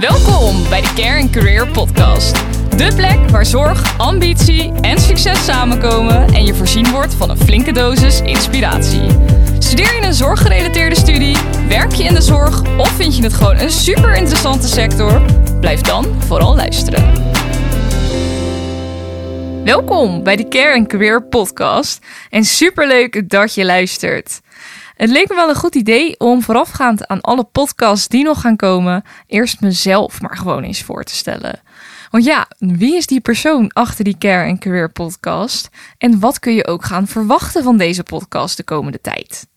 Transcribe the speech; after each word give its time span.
Welkom 0.00 0.68
bij 0.68 0.80
de 0.80 0.92
Care 0.94 1.30
Career 1.30 1.68
Podcast. 1.68 2.34
De 2.76 2.92
plek 2.96 3.30
waar 3.30 3.46
zorg, 3.46 3.98
ambitie 3.98 4.72
en 4.80 5.00
succes 5.00 5.44
samenkomen 5.44 6.34
en 6.34 6.44
je 6.44 6.54
voorzien 6.54 6.90
wordt 6.90 7.14
van 7.14 7.30
een 7.30 7.36
flinke 7.36 7.72
dosis 7.72 8.20
inspiratie. 8.20 9.02
Studeer 9.58 9.94
je 9.94 10.02
een 10.02 10.14
zorggerelateerde 10.14 10.96
studie, 10.96 11.36
werk 11.68 11.92
je 11.92 12.04
in 12.04 12.14
de 12.14 12.20
zorg 12.20 12.78
of 12.78 12.88
vind 12.88 13.16
je 13.16 13.22
het 13.22 13.32
gewoon 13.32 13.58
een 13.58 13.70
super 13.70 14.16
interessante 14.16 14.68
sector? 14.68 15.22
Blijf 15.60 15.80
dan 15.80 16.22
vooral 16.26 16.54
luisteren. 16.54 17.12
Welkom 19.64 20.22
bij 20.22 20.36
de 20.36 20.48
Care 20.48 20.86
Career 20.86 21.22
Podcast 21.22 22.06
en 22.30 22.44
superleuk 22.44 23.28
dat 23.28 23.54
je 23.54 23.64
luistert. 23.64 24.40
Het 25.00 25.10
leek 25.10 25.28
me 25.28 25.34
wel 25.34 25.48
een 25.48 25.54
goed 25.54 25.74
idee 25.74 26.18
om 26.18 26.42
voorafgaand 26.42 27.06
aan 27.06 27.20
alle 27.20 27.44
podcasts 27.44 28.08
die 28.08 28.24
nog 28.24 28.40
gaan 28.40 28.56
komen, 28.56 29.02
eerst 29.26 29.60
mezelf 29.60 30.20
maar 30.20 30.36
gewoon 30.36 30.62
eens 30.62 30.82
voor 30.82 31.04
te 31.04 31.14
stellen. 31.14 31.60
Want 32.10 32.24
ja, 32.24 32.48
wie 32.58 32.96
is 32.96 33.06
die 33.06 33.20
persoon 33.20 33.72
achter 33.72 34.04
die 34.04 34.18
Care 34.18 34.48
and 34.48 34.58
Career 34.58 34.92
podcast? 34.92 35.68
En 35.98 36.18
wat 36.18 36.38
kun 36.38 36.54
je 36.54 36.66
ook 36.66 36.84
gaan 36.84 37.06
verwachten 37.06 37.62
van 37.62 37.76
deze 37.76 38.02
podcast 38.02 38.56
de 38.56 38.62
komende 38.62 39.00
tijd? 39.00 39.48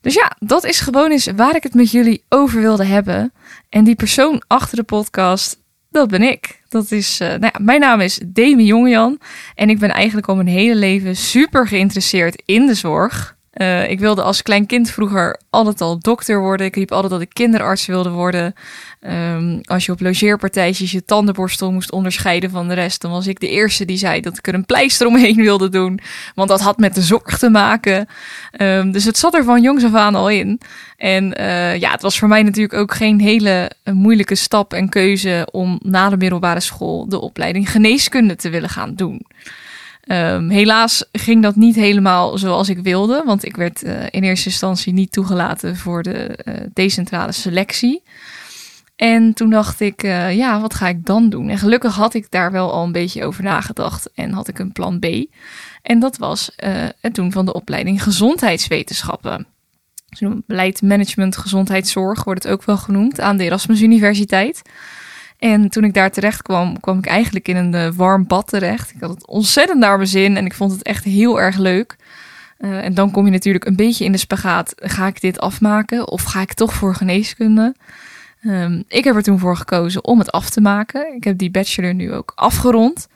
Dus 0.00 0.14
ja, 0.14 0.36
dat 0.38 0.64
is 0.64 0.80
gewoon 0.80 1.10
eens 1.10 1.28
waar 1.36 1.56
ik 1.56 1.62
het 1.62 1.74
met 1.74 1.90
jullie 1.90 2.24
over 2.28 2.60
wilde 2.60 2.84
hebben. 2.84 3.32
En 3.68 3.84
die 3.84 3.96
persoon 3.96 4.42
achter 4.46 4.76
de 4.76 4.82
podcast, 4.82 5.62
dat 5.90 6.08
ben 6.08 6.22
ik. 6.22 6.62
Dat 6.68 6.90
is, 6.90 7.20
uh, 7.20 7.28
nou 7.28 7.50
ja, 7.52 7.58
mijn 7.60 7.80
naam 7.80 8.00
is 8.00 8.20
Demi 8.26 8.64
Jongjan 8.64 9.20
en 9.54 9.70
ik 9.70 9.78
ben 9.78 9.90
eigenlijk 9.90 10.28
al 10.28 10.34
mijn 10.34 10.46
hele 10.46 10.76
leven 10.76 11.16
super 11.16 11.66
geïnteresseerd 11.66 12.42
in 12.44 12.66
de 12.66 12.74
zorg. 12.74 13.36
Uh, 13.58 13.90
ik 13.90 13.98
wilde 13.98 14.22
als 14.22 14.42
klein 14.42 14.66
kind 14.66 14.90
vroeger 14.90 15.40
altijd 15.50 15.80
al 15.80 15.98
dokter 15.98 16.40
worden. 16.40 16.66
Ik 16.66 16.74
riep 16.74 16.92
altijd 16.92 17.12
dat 17.12 17.20
ik 17.20 17.28
kinderarts 17.32 17.86
wilde 17.86 18.10
worden. 18.10 18.54
Um, 19.00 19.60
als 19.62 19.86
je 19.86 19.92
op 19.92 20.00
logeerpartijtjes 20.00 20.90
je 20.90 21.04
tandenborstel 21.04 21.72
moest 21.72 21.92
onderscheiden 21.92 22.50
van 22.50 22.68
de 22.68 22.74
rest, 22.74 23.00
dan 23.00 23.10
was 23.10 23.26
ik 23.26 23.40
de 23.40 23.48
eerste 23.48 23.84
die 23.84 23.96
zei 23.96 24.20
dat 24.20 24.38
ik 24.38 24.46
er 24.46 24.54
een 24.54 24.66
pleister 24.66 25.06
omheen 25.06 25.36
wilde 25.36 25.68
doen. 25.68 26.00
Want 26.34 26.48
dat 26.48 26.60
had 26.60 26.78
met 26.78 26.94
de 26.94 27.02
zorg 27.02 27.38
te 27.38 27.50
maken. 27.50 28.06
Um, 28.60 28.92
dus 28.92 29.04
het 29.04 29.18
zat 29.18 29.34
er 29.34 29.44
van 29.44 29.62
jongs 29.62 29.84
af 29.84 29.94
aan 29.94 30.14
al 30.14 30.30
in. 30.30 30.60
En 30.96 31.40
uh, 31.40 31.76
ja, 31.76 31.90
het 31.90 32.02
was 32.02 32.18
voor 32.18 32.28
mij 32.28 32.42
natuurlijk 32.42 32.74
ook 32.74 32.94
geen 32.94 33.20
hele 33.20 33.70
moeilijke 33.92 34.34
stap 34.34 34.72
en 34.72 34.88
keuze 34.88 35.48
om 35.50 35.78
na 35.82 36.08
de 36.08 36.16
middelbare 36.16 36.60
school 36.60 37.08
de 37.08 37.20
opleiding 37.20 37.70
geneeskunde 37.70 38.36
te 38.36 38.50
willen 38.50 38.68
gaan 38.68 38.94
doen. 38.94 39.26
Um, 40.10 40.48
helaas 40.48 41.04
ging 41.12 41.42
dat 41.42 41.56
niet 41.56 41.74
helemaal 41.74 42.38
zoals 42.38 42.68
ik 42.68 42.78
wilde, 42.78 43.22
want 43.26 43.44
ik 43.44 43.56
werd 43.56 43.84
uh, 43.84 44.02
in 44.10 44.22
eerste 44.22 44.48
instantie 44.48 44.92
niet 44.92 45.12
toegelaten 45.12 45.76
voor 45.76 46.02
de 46.02 46.38
uh, 46.44 46.54
decentrale 46.72 47.32
selectie. 47.32 48.02
En 48.96 49.34
toen 49.34 49.50
dacht 49.50 49.80
ik, 49.80 50.02
uh, 50.02 50.36
ja, 50.36 50.60
wat 50.60 50.74
ga 50.74 50.88
ik 50.88 51.04
dan 51.06 51.28
doen? 51.28 51.48
En 51.48 51.58
gelukkig 51.58 51.94
had 51.94 52.14
ik 52.14 52.30
daar 52.30 52.52
wel 52.52 52.72
al 52.72 52.84
een 52.84 52.92
beetje 52.92 53.24
over 53.24 53.42
nagedacht 53.42 54.10
en 54.14 54.32
had 54.32 54.48
ik 54.48 54.58
een 54.58 54.72
plan 54.72 54.98
B. 54.98 55.06
En 55.82 55.98
dat 55.98 56.16
was 56.16 56.52
het 57.00 57.14
doen 57.14 57.32
van 57.32 57.44
de 57.44 57.52
opleiding 57.52 58.02
gezondheidswetenschappen. 58.02 59.46
Dus 60.08 60.30
beleid, 60.46 60.82
management, 60.82 61.36
gezondheidszorg 61.36 62.24
wordt 62.24 62.42
het 62.42 62.52
ook 62.52 62.64
wel 62.64 62.76
genoemd 62.76 63.20
aan 63.20 63.36
de 63.36 63.44
Erasmus 63.44 63.80
Universiteit. 63.80 64.62
En 65.38 65.68
toen 65.68 65.84
ik 65.84 65.94
daar 65.94 66.10
terecht 66.10 66.42
kwam, 66.42 66.80
kwam 66.80 66.98
ik 66.98 67.06
eigenlijk 67.06 67.48
in 67.48 67.56
een 67.56 67.74
uh, 67.74 67.88
warm 67.94 68.26
bad 68.26 68.46
terecht. 68.46 68.90
Ik 68.94 69.00
had 69.00 69.10
het 69.10 69.26
ontzettend 69.26 69.78
naar 69.78 69.96
mijn 69.96 70.08
zin 70.08 70.36
en 70.36 70.44
ik 70.44 70.54
vond 70.54 70.72
het 70.72 70.82
echt 70.82 71.04
heel 71.04 71.40
erg 71.40 71.56
leuk. 71.56 71.96
Uh, 72.58 72.84
en 72.84 72.94
dan 72.94 73.10
kom 73.10 73.24
je 73.24 73.30
natuurlijk 73.30 73.64
een 73.64 73.76
beetje 73.76 74.04
in 74.04 74.12
de 74.12 74.18
spagaat. 74.18 74.72
Ga 74.76 75.06
ik 75.06 75.20
dit 75.20 75.40
afmaken 75.40 76.08
of 76.08 76.22
ga 76.22 76.40
ik 76.40 76.54
toch 76.54 76.74
voor 76.74 76.94
geneeskunde? 76.94 77.74
Um, 78.42 78.84
ik 78.88 79.04
heb 79.04 79.16
er 79.16 79.22
toen 79.22 79.38
voor 79.38 79.56
gekozen 79.56 80.04
om 80.04 80.18
het 80.18 80.32
af 80.32 80.50
te 80.50 80.60
maken. 80.60 81.14
Ik 81.14 81.24
heb 81.24 81.38
die 81.38 81.50
bachelor 81.50 81.94
nu 81.94 82.12
ook 82.12 82.32
afgerond. 82.34 83.08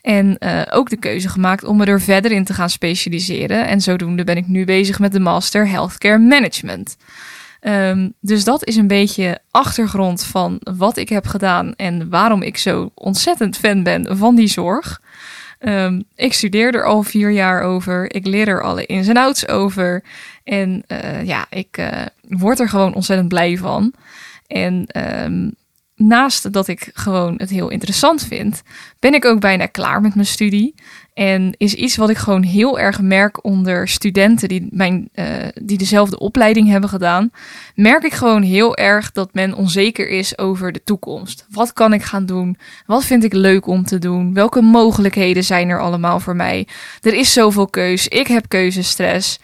En 0.00 0.36
uh, 0.38 0.62
ook 0.70 0.90
de 0.90 0.96
keuze 0.96 1.28
gemaakt 1.28 1.64
om 1.64 1.76
me 1.76 1.84
er 1.84 2.00
verder 2.00 2.30
in 2.30 2.44
te 2.44 2.54
gaan 2.54 2.70
specialiseren. 2.70 3.66
En 3.66 3.80
zodoende 3.80 4.24
ben 4.24 4.36
ik 4.36 4.46
nu 4.46 4.64
bezig 4.64 4.98
met 4.98 5.12
de 5.12 5.20
Master 5.20 5.68
Healthcare 5.68 6.18
Management. 6.18 6.96
Um, 7.68 8.12
dus 8.20 8.44
dat 8.44 8.66
is 8.66 8.76
een 8.76 8.86
beetje 8.86 9.38
achtergrond 9.50 10.24
van 10.24 10.60
wat 10.76 10.96
ik 10.96 11.08
heb 11.08 11.26
gedaan 11.26 11.74
en 11.76 12.08
waarom 12.08 12.42
ik 12.42 12.56
zo 12.56 12.90
ontzettend 12.94 13.56
fan 13.56 13.82
ben 13.82 14.16
van 14.16 14.34
die 14.34 14.46
zorg. 14.46 15.00
Um, 15.58 16.04
ik 16.14 16.32
studeer 16.32 16.74
er 16.74 16.84
al 16.84 17.02
vier 17.02 17.30
jaar 17.30 17.62
over. 17.62 18.14
Ik 18.14 18.26
leer 18.26 18.48
er 18.48 18.62
alle 18.62 18.86
ins 18.86 19.08
en 19.08 19.16
outs 19.16 19.48
over. 19.48 20.04
En 20.44 20.82
uh, 20.88 21.24
ja, 21.24 21.46
ik 21.50 21.78
uh, 21.78 21.88
word 22.28 22.60
er 22.60 22.68
gewoon 22.68 22.94
ontzettend 22.94 23.28
blij 23.28 23.56
van. 23.56 23.92
En 24.46 24.86
um, 25.24 25.54
naast 25.96 26.52
dat 26.52 26.68
ik 26.68 26.90
gewoon 26.94 27.34
het 27.36 27.50
heel 27.50 27.68
interessant 27.68 28.22
vind, 28.22 28.62
ben 28.98 29.14
ik 29.14 29.24
ook 29.24 29.40
bijna 29.40 29.66
klaar 29.66 30.00
met 30.00 30.14
mijn 30.14 30.26
studie. 30.26 30.74
En 31.14 31.54
is 31.56 31.74
iets 31.74 31.96
wat 31.96 32.10
ik 32.10 32.16
gewoon 32.16 32.42
heel 32.42 32.78
erg 32.78 33.00
merk 33.00 33.44
onder 33.44 33.88
studenten 33.88 34.48
die, 34.48 34.68
mijn, 34.70 35.08
uh, 35.14 35.24
die 35.54 35.78
dezelfde 35.78 36.18
opleiding 36.18 36.68
hebben 36.68 36.90
gedaan. 36.90 37.30
Merk 37.74 38.04
ik 38.04 38.12
gewoon 38.12 38.42
heel 38.42 38.76
erg 38.76 39.12
dat 39.12 39.34
men 39.34 39.54
onzeker 39.54 40.08
is 40.08 40.38
over 40.38 40.72
de 40.72 40.82
toekomst. 40.84 41.46
Wat 41.50 41.72
kan 41.72 41.92
ik 41.92 42.02
gaan 42.02 42.26
doen? 42.26 42.58
Wat 42.86 43.04
vind 43.04 43.24
ik 43.24 43.32
leuk 43.32 43.66
om 43.66 43.84
te 43.84 43.98
doen? 43.98 44.34
Welke 44.34 44.60
mogelijkheden 44.60 45.44
zijn 45.44 45.68
er 45.68 45.80
allemaal 45.80 46.20
voor 46.20 46.36
mij? 46.36 46.66
Er 47.00 47.14
is 47.14 47.32
zoveel 47.32 47.66
keus. 47.66 48.08
Ik 48.08 48.26
heb 48.26 48.48
keuzestress. 48.48 49.38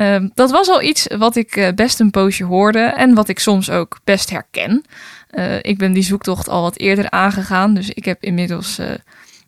Uh, 0.00 0.16
dat 0.34 0.50
was 0.50 0.68
al 0.68 0.82
iets 0.82 1.06
wat 1.18 1.36
ik 1.36 1.56
uh, 1.56 1.68
best 1.74 2.00
een 2.00 2.10
poosje 2.10 2.44
hoorde 2.44 2.78
en 2.78 3.14
wat 3.14 3.28
ik 3.28 3.38
soms 3.38 3.70
ook 3.70 3.98
best 4.04 4.30
herken. 4.30 4.84
Uh, 5.30 5.56
ik 5.62 5.78
ben 5.78 5.92
die 5.92 6.02
zoektocht 6.02 6.48
al 6.48 6.62
wat 6.62 6.78
eerder 6.78 7.10
aangegaan, 7.10 7.74
dus 7.74 7.90
ik 7.90 8.04
heb 8.04 8.22
inmiddels 8.22 8.80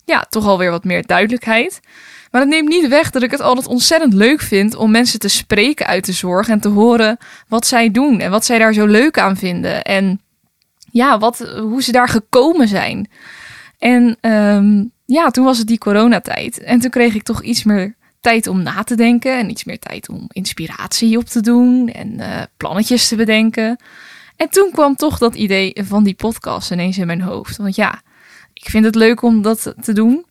ja, 0.04 0.26
toch 0.28 0.46
alweer 0.46 0.70
wat 0.70 0.84
meer 0.84 1.06
duidelijkheid. 1.06 1.80
Maar 2.30 2.40
dat 2.40 2.50
neemt 2.50 2.68
niet 2.68 2.88
weg 2.88 3.10
dat 3.10 3.22
ik 3.22 3.30
het 3.30 3.40
altijd 3.40 3.66
ontzettend 3.66 4.12
leuk 4.12 4.40
vind 4.40 4.74
om 4.74 4.90
mensen 4.90 5.18
te 5.18 5.28
spreken 5.28 5.86
uit 5.86 6.04
de 6.04 6.12
zorg 6.12 6.48
en 6.48 6.60
te 6.60 6.68
horen 6.68 7.18
wat 7.48 7.66
zij 7.66 7.90
doen 7.90 8.20
en 8.20 8.30
wat 8.30 8.44
zij 8.44 8.58
daar 8.58 8.72
zo 8.72 8.86
leuk 8.86 9.18
aan 9.18 9.36
vinden. 9.36 9.82
En 9.82 10.20
ja, 10.90 11.18
wat, 11.18 11.38
hoe 11.38 11.82
ze 11.82 11.92
daar 11.92 12.08
gekomen 12.08 12.68
zijn. 12.68 13.10
En 13.78 14.16
um, 14.20 14.92
ja, 15.06 15.30
toen 15.30 15.44
was 15.44 15.58
het 15.58 15.66
die 15.66 15.78
coronatijd. 15.78 16.58
En 16.58 16.80
toen 16.80 16.90
kreeg 16.90 17.14
ik 17.14 17.22
toch 17.22 17.42
iets 17.42 17.64
meer 17.64 17.94
tijd 18.20 18.46
om 18.46 18.62
na 18.62 18.82
te 18.82 18.94
denken 18.94 19.38
en 19.38 19.50
iets 19.50 19.64
meer 19.64 19.78
tijd 19.78 20.08
om 20.08 20.24
inspiratie 20.28 21.18
op 21.18 21.24
te 21.24 21.40
doen 21.40 21.88
en 21.88 22.12
uh, 22.18 22.42
plannetjes 22.56 23.08
te 23.08 23.16
bedenken. 23.16 23.80
En 24.36 24.48
toen 24.48 24.70
kwam 24.72 24.96
toch 24.96 25.18
dat 25.18 25.34
idee 25.34 25.76
van 25.84 26.04
die 26.04 26.14
podcast 26.14 26.70
ineens 26.70 26.98
in 26.98 27.06
mijn 27.06 27.20
hoofd. 27.20 27.56
Want 27.56 27.74
ja, 27.74 28.02
ik 28.52 28.70
vind 28.70 28.84
het 28.84 28.94
leuk 28.94 29.22
om 29.22 29.42
dat 29.42 29.74
te 29.80 29.92
doen. 29.92 30.24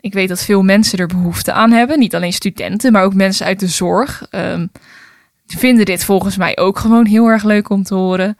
Ik 0.00 0.12
weet 0.12 0.28
dat 0.28 0.44
veel 0.44 0.62
mensen 0.62 0.98
er 0.98 1.06
behoefte 1.06 1.52
aan 1.52 1.70
hebben. 1.70 1.98
Niet 1.98 2.14
alleen 2.14 2.32
studenten, 2.32 2.92
maar 2.92 3.04
ook 3.04 3.14
mensen 3.14 3.46
uit 3.46 3.60
de 3.60 3.66
zorg. 3.66 4.26
Um, 4.30 4.70
vinden 5.46 5.84
dit 5.84 6.04
volgens 6.04 6.36
mij 6.36 6.58
ook 6.58 6.78
gewoon 6.78 7.06
heel 7.06 7.26
erg 7.26 7.44
leuk 7.44 7.68
om 7.70 7.82
te 7.82 7.94
horen. 7.94 8.36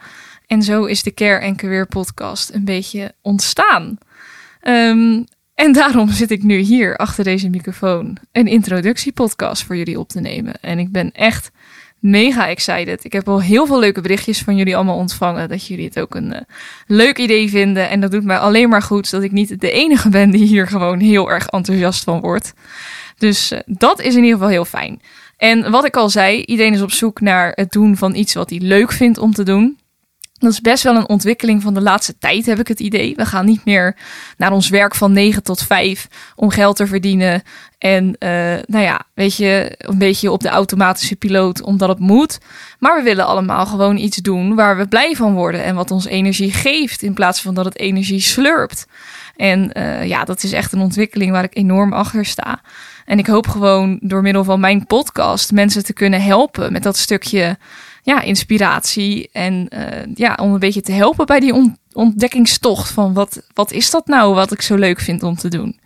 En 0.46 0.62
zo 0.62 0.84
is 0.84 1.02
de 1.02 1.14
Care 1.14 1.46
and 1.46 1.56
Career 1.56 1.86
podcast 1.86 2.54
een 2.54 2.64
beetje 2.64 3.14
ontstaan. 3.20 3.98
Um, 4.62 5.24
en 5.54 5.72
daarom 5.72 6.10
zit 6.10 6.30
ik 6.30 6.42
nu 6.42 6.56
hier 6.58 6.96
achter 6.96 7.24
deze 7.24 7.48
microfoon 7.48 8.16
een 8.32 8.46
introductiepodcast 8.46 9.64
voor 9.64 9.76
jullie 9.76 9.98
op 9.98 10.08
te 10.08 10.20
nemen. 10.20 10.54
En 10.60 10.78
ik 10.78 10.92
ben 10.92 11.12
echt 11.12 11.50
mega 12.02 12.48
excited. 12.48 13.04
Ik 13.04 13.12
heb 13.12 13.28
al 13.28 13.42
heel 13.42 13.66
veel 13.66 13.78
leuke 13.78 14.00
berichtjes 14.00 14.42
van 14.42 14.56
jullie 14.56 14.76
allemaal 14.76 14.96
ontvangen. 14.96 15.48
Dat 15.48 15.66
jullie 15.66 15.84
het 15.84 16.00
ook 16.00 16.14
een 16.14 16.32
uh, 16.32 16.40
leuk 16.86 17.18
idee 17.18 17.50
vinden. 17.50 17.88
En 17.88 18.00
dat 18.00 18.10
doet 18.10 18.24
mij 18.24 18.38
alleen 18.38 18.68
maar 18.68 18.82
goed 18.82 19.10
dat 19.10 19.22
ik 19.22 19.32
niet 19.32 19.60
de 19.60 19.70
enige 19.70 20.08
ben 20.08 20.30
die 20.30 20.46
hier 20.46 20.66
gewoon 20.66 20.98
heel 20.98 21.30
erg 21.30 21.46
enthousiast 21.46 22.04
van 22.04 22.20
wordt. 22.20 22.52
Dus 23.18 23.52
uh, 23.52 23.58
dat 23.66 24.00
is 24.00 24.14
in 24.14 24.22
ieder 24.22 24.32
geval 24.32 24.52
heel 24.52 24.64
fijn. 24.64 25.00
En 25.36 25.70
wat 25.70 25.84
ik 25.84 25.96
al 25.96 26.10
zei, 26.10 26.42
iedereen 26.42 26.74
is 26.74 26.82
op 26.82 26.92
zoek 26.92 27.20
naar 27.20 27.52
het 27.54 27.70
doen 27.70 27.96
van 27.96 28.14
iets 28.14 28.34
wat 28.34 28.50
hij 28.50 28.58
leuk 28.58 28.92
vindt 28.92 29.18
om 29.18 29.32
te 29.32 29.42
doen. 29.42 29.78
Dat 30.42 30.52
is 30.52 30.60
best 30.60 30.82
wel 30.82 30.96
een 30.96 31.08
ontwikkeling 31.08 31.62
van 31.62 31.74
de 31.74 31.80
laatste 31.80 32.18
tijd, 32.18 32.46
heb 32.46 32.58
ik 32.58 32.68
het 32.68 32.80
idee. 32.80 33.14
We 33.16 33.26
gaan 33.26 33.44
niet 33.44 33.64
meer 33.64 33.96
naar 34.36 34.52
ons 34.52 34.68
werk 34.68 34.94
van 34.94 35.12
9 35.12 35.42
tot 35.42 35.62
5 35.62 36.08
om 36.36 36.50
geld 36.50 36.76
te 36.76 36.86
verdienen. 36.86 37.42
En 37.78 38.04
uh, 38.04 38.30
nou 38.66 38.84
ja, 38.84 39.02
weet 39.14 39.36
je, 39.36 39.74
een 39.78 39.98
beetje 39.98 40.30
op 40.30 40.40
de 40.40 40.48
automatische 40.48 41.16
piloot 41.16 41.62
omdat 41.62 41.88
het 41.88 41.98
moet. 41.98 42.38
Maar 42.78 42.96
we 42.96 43.02
willen 43.02 43.26
allemaal 43.26 43.66
gewoon 43.66 43.96
iets 43.96 44.16
doen 44.16 44.54
waar 44.54 44.76
we 44.76 44.88
blij 44.88 45.14
van 45.14 45.34
worden 45.34 45.64
en 45.64 45.74
wat 45.74 45.90
ons 45.90 46.04
energie 46.04 46.52
geeft 46.52 47.02
in 47.02 47.14
plaats 47.14 47.40
van 47.40 47.54
dat 47.54 47.64
het 47.64 47.78
energie 47.78 48.20
slurpt. 48.20 48.86
En 49.36 49.70
uh, 49.76 50.06
ja, 50.06 50.24
dat 50.24 50.42
is 50.42 50.52
echt 50.52 50.72
een 50.72 50.80
ontwikkeling 50.80 51.30
waar 51.30 51.44
ik 51.44 51.56
enorm 51.56 51.92
achter 51.92 52.24
sta. 52.24 52.60
En 53.04 53.18
ik 53.18 53.26
hoop 53.26 53.48
gewoon 53.48 53.98
door 54.00 54.22
middel 54.22 54.44
van 54.44 54.60
mijn 54.60 54.86
podcast 54.86 55.52
mensen 55.52 55.84
te 55.84 55.92
kunnen 55.92 56.22
helpen 56.22 56.72
met 56.72 56.82
dat 56.82 56.96
stukje 56.96 57.58
ja, 58.02 58.20
inspiratie. 58.20 59.28
En 59.32 59.68
uh, 59.74 60.14
ja, 60.14 60.38
om 60.40 60.52
een 60.52 60.58
beetje 60.58 60.80
te 60.80 60.92
helpen 60.92 61.26
bij 61.26 61.40
die 61.40 61.74
ontdekkingstocht 61.92 62.90
van 62.90 63.12
wat, 63.12 63.42
wat 63.54 63.72
is 63.72 63.90
dat 63.90 64.06
nou 64.06 64.34
wat 64.34 64.52
ik 64.52 64.62
zo 64.62 64.74
leuk 64.74 65.00
vind 65.00 65.22
om 65.22 65.36
te 65.36 65.48
doen. 65.48 65.80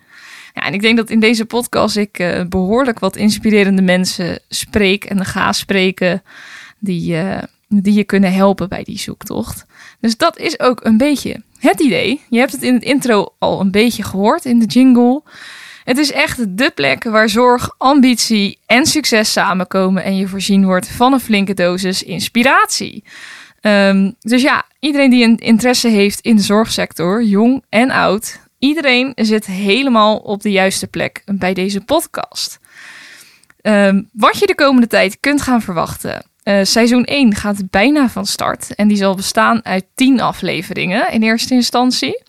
Ja, 0.55 0.63
en 0.63 0.75
ik 0.75 0.81
denk 0.81 0.97
dat 0.97 1.11
in 1.11 1.21
deze 1.21 1.45
podcast 1.45 1.97
ik 1.97 2.19
uh, 2.19 2.45
behoorlijk 2.49 2.99
wat 2.99 3.17
inspirerende 3.17 3.83
mensen 3.83 4.39
spreek 4.49 5.05
en 5.05 5.25
ga 5.25 5.53
spreken. 5.53 6.23
Die, 6.79 7.15
uh, 7.15 7.39
die 7.69 7.95
je 7.95 8.05
kunnen 8.05 8.33
helpen 8.33 8.69
bij 8.69 8.83
die 8.83 8.99
zoektocht. 8.99 9.65
Dus 10.01 10.17
dat 10.17 10.39
is 10.39 10.61
ook 10.61 10.85
een 10.85 10.97
beetje 10.97 11.43
het 11.59 11.81
idee. 11.81 12.21
Je 12.29 12.39
hebt 12.39 12.53
het 12.53 12.63
in 12.63 12.75
het 12.75 12.83
intro 12.83 13.35
al 13.39 13.61
een 13.61 13.71
beetje 13.71 14.03
gehoord 14.03 14.45
in 14.45 14.59
de 14.59 14.67
jingle. 14.67 15.23
Het 15.87 15.99
is 15.99 16.13
echt 16.13 16.59
de 16.59 16.71
plek 16.71 17.05
waar 17.05 17.29
zorg, 17.29 17.71
ambitie 17.79 18.59
en 18.67 18.87
succes 18.87 19.33
samenkomen 19.33 20.05
en 20.05 20.17
je 20.17 20.29
voorzien 20.29 20.65
wordt 20.65 20.89
van 20.89 21.13
een 21.13 21.21
flinke 21.21 21.55
dosis 21.55 22.03
inspiratie. 22.03 23.05
Ehm, 23.61 24.11
dus 24.21 24.43
ja, 24.43 24.65
iedereen 24.81 25.11
die 25.11 25.25
een 25.25 25.37
interesse 25.37 25.89
heeft 25.89 26.21
in 26.21 26.37
de 26.37 26.43
zorgsector, 26.43 27.23
jong 27.23 27.65
en 27.69 27.91
oud, 27.91 28.41
iedereen 28.59 29.13
zit 29.15 29.47
helemaal 29.47 30.17
op 30.17 30.43
de 30.43 30.51
juiste 30.51 30.87
plek 30.87 31.23
bij 31.25 31.55
deze 31.55 31.81
podcast. 31.81 32.59
Ehm, 33.61 34.03
wat 34.13 34.39
je 34.39 34.47
de 34.47 34.55
komende 34.55 34.87
tijd 34.87 35.21
kunt 35.21 35.43
gaan 35.43 35.63
verwachten. 35.63 36.25
Uh, 36.45 36.59
seizoen 36.63 37.05
1 37.05 37.35
gaat 37.35 37.71
bijna 37.71 38.09
van 38.09 38.27
start 38.27 38.75
en 38.75 38.89
die 38.89 38.97
zal 38.97 39.15
bestaan 39.15 39.65
uit 39.65 39.85
10 39.95 40.21
afleveringen 40.21 41.13
in 41.13 41.23
eerste 41.23 41.55
instantie. 41.55 42.23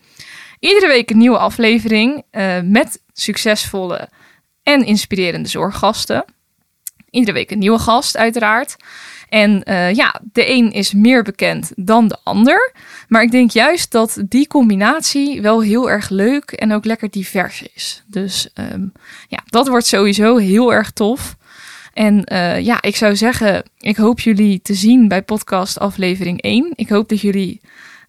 Iedere 0.58 0.86
week 0.86 1.10
een 1.10 1.18
nieuwe 1.18 1.38
aflevering 1.38 2.24
uh, 2.32 2.60
met 2.60 3.02
succesvolle 3.12 4.08
en 4.62 4.84
inspirerende 4.86 5.48
zorggasten. 5.48 6.24
Iedere 7.10 7.32
week 7.32 7.50
een 7.50 7.58
nieuwe 7.58 7.78
gast, 7.78 8.16
uiteraard. 8.16 8.76
En 9.28 9.62
uh, 9.64 9.94
ja, 9.94 10.20
de 10.32 10.50
een 10.50 10.72
is 10.72 10.92
meer 10.92 11.22
bekend 11.22 11.72
dan 11.76 12.08
de 12.08 12.18
ander. 12.24 12.72
Maar 13.08 13.22
ik 13.22 13.30
denk 13.30 13.50
juist 13.50 13.90
dat 13.90 14.22
die 14.28 14.46
combinatie 14.46 15.42
wel 15.42 15.62
heel 15.62 15.90
erg 15.90 16.08
leuk 16.08 16.50
en 16.50 16.72
ook 16.72 16.84
lekker 16.84 17.10
divers 17.10 17.62
is. 17.74 18.02
Dus 18.06 18.48
um, 18.72 18.92
ja, 19.28 19.42
dat 19.46 19.68
wordt 19.68 19.86
sowieso 19.86 20.36
heel 20.36 20.72
erg 20.72 20.90
tof. 20.90 21.36
En 21.92 22.32
uh, 22.32 22.60
ja, 22.60 22.82
ik 22.82 22.96
zou 22.96 23.16
zeggen, 23.16 23.62
ik 23.78 23.96
hoop 23.96 24.20
jullie 24.20 24.62
te 24.62 24.74
zien 24.74 25.08
bij 25.08 25.22
podcast 25.22 25.78
aflevering 25.78 26.42
1. 26.42 26.72
Ik 26.74 26.88
hoop 26.88 27.08
dat 27.08 27.20
jullie 27.20 27.60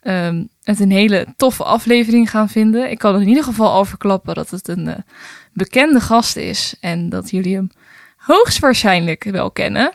um, 0.03 0.49
het 0.69 0.79
een 0.79 0.91
hele 0.91 1.27
toffe 1.37 1.63
aflevering 1.63 2.29
gaan 2.29 2.49
vinden. 2.49 2.91
Ik 2.91 2.97
kan 2.97 3.15
er 3.15 3.21
in 3.21 3.27
ieder 3.27 3.43
geval 3.43 3.71
al 3.71 3.85
dat 4.35 4.49
het 4.49 4.67
een 4.67 4.87
uh, 4.87 4.93
bekende 5.53 5.99
gast 5.99 6.35
is 6.35 6.75
en 6.79 7.09
dat 7.09 7.29
jullie 7.29 7.55
hem 7.55 7.69
hoogstwaarschijnlijk 8.17 9.23
wel 9.23 9.51
kennen. 9.51 9.93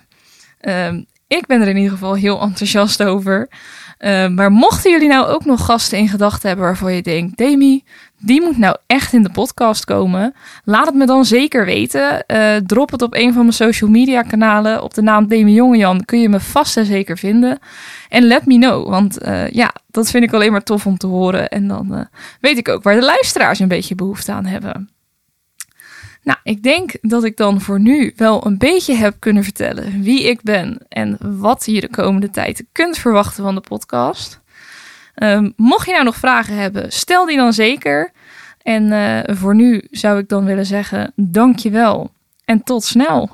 Um, 0.60 1.06
ik 1.36 1.46
ben 1.46 1.60
er 1.60 1.68
in 1.68 1.76
ieder 1.76 1.92
geval 1.92 2.14
heel 2.14 2.40
enthousiast 2.40 3.02
over. 3.02 3.48
Uh, 3.98 4.28
maar 4.28 4.52
mochten 4.52 4.90
jullie 4.90 5.08
nou 5.08 5.26
ook 5.26 5.44
nog 5.44 5.64
gasten 5.64 5.98
in 5.98 6.08
gedachten 6.08 6.48
hebben 6.48 6.66
waarvan 6.66 6.94
je 6.94 7.02
denkt, 7.02 7.36
Demi, 7.36 7.82
die 8.18 8.42
moet 8.42 8.58
nou 8.58 8.76
echt 8.86 9.12
in 9.12 9.22
de 9.22 9.30
podcast 9.30 9.84
komen. 9.84 10.34
Laat 10.64 10.86
het 10.86 10.94
me 10.94 11.06
dan 11.06 11.24
zeker 11.24 11.64
weten. 11.64 12.24
Uh, 12.26 12.56
drop 12.56 12.90
het 12.90 13.02
op 13.02 13.14
een 13.14 13.32
van 13.32 13.42
mijn 13.42 13.52
social 13.52 13.90
media 13.90 14.22
kanalen. 14.22 14.82
Op 14.82 14.94
de 14.94 15.02
naam 15.02 15.28
Demi 15.28 15.52
Jongejan 15.52 16.04
kun 16.04 16.20
je 16.20 16.28
me 16.28 16.40
vast 16.40 16.76
en 16.76 16.84
zeker 16.84 17.18
vinden. 17.18 17.58
En 18.08 18.22
let 18.22 18.46
me 18.46 18.58
know, 18.58 18.88
want 18.88 19.26
uh, 19.26 19.50
ja, 19.50 19.74
dat 19.90 20.10
vind 20.10 20.24
ik 20.24 20.32
alleen 20.32 20.52
maar 20.52 20.62
tof 20.62 20.86
om 20.86 20.96
te 20.96 21.06
horen. 21.06 21.48
En 21.48 21.68
dan 21.68 22.08
weet 22.40 22.58
ik 22.58 22.68
ook 22.68 22.82
waar 22.82 22.94
de 22.94 23.04
luisteraars 23.04 23.58
een 23.58 23.68
beetje 23.68 23.94
behoefte 23.94 24.32
aan 24.32 24.46
hebben. 24.46 24.93
Nou, 26.24 26.38
ik 26.42 26.62
denk 26.62 26.92
dat 27.00 27.24
ik 27.24 27.36
dan 27.36 27.60
voor 27.60 27.80
nu 27.80 28.12
wel 28.16 28.46
een 28.46 28.58
beetje 28.58 28.94
heb 28.94 29.14
kunnen 29.18 29.44
vertellen 29.44 30.02
wie 30.02 30.22
ik 30.22 30.42
ben 30.42 30.78
en 30.88 31.16
wat 31.20 31.66
je 31.66 31.80
de 31.80 31.90
komende 31.90 32.30
tijd 32.30 32.64
kunt 32.72 32.98
verwachten 32.98 33.44
van 33.44 33.54
de 33.54 33.60
podcast. 33.60 34.40
Um, 35.22 35.52
mocht 35.56 35.86
je 35.86 35.92
nou 35.92 36.04
nog 36.04 36.16
vragen 36.16 36.56
hebben, 36.56 36.92
stel 36.92 37.26
die 37.26 37.36
dan 37.36 37.52
zeker. 37.52 38.12
En 38.62 38.84
uh, 38.84 39.36
voor 39.36 39.54
nu 39.54 39.86
zou 39.90 40.18
ik 40.18 40.28
dan 40.28 40.44
willen 40.44 40.66
zeggen: 40.66 41.12
dankjewel 41.16 42.10
en 42.44 42.62
tot 42.62 42.84
snel. 42.84 43.30